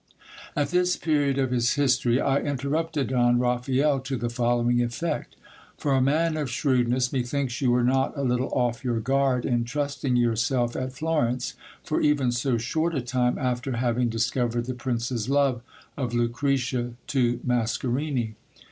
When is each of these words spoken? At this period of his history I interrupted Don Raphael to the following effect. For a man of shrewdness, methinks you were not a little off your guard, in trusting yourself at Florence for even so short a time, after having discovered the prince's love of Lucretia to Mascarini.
At 0.55 0.69
this 0.69 0.95
period 0.97 1.37
of 1.37 1.51
his 1.51 1.73
history 1.73 2.19
I 2.19 2.39
interrupted 2.39 3.09
Don 3.09 3.37
Raphael 3.37 3.99
to 3.99 4.17
the 4.17 4.31
following 4.31 4.81
effect. 4.81 5.35
For 5.77 5.93
a 5.93 6.01
man 6.01 6.37
of 6.37 6.49
shrewdness, 6.49 7.13
methinks 7.13 7.61
you 7.61 7.69
were 7.69 7.83
not 7.83 8.17
a 8.17 8.23
little 8.23 8.49
off 8.51 8.83
your 8.83 8.99
guard, 8.99 9.45
in 9.45 9.63
trusting 9.63 10.15
yourself 10.15 10.75
at 10.75 10.93
Florence 10.93 11.53
for 11.83 12.01
even 12.01 12.31
so 12.31 12.57
short 12.57 12.95
a 12.95 13.01
time, 13.01 13.37
after 13.37 13.73
having 13.77 14.09
discovered 14.09 14.65
the 14.65 14.73
prince's 14.73 15.29
love 15.29 15.61
of 15.95 16.15
Lucretia 16.15 16.93
to 17.05 17.39
Mascarini. 17.45 18.33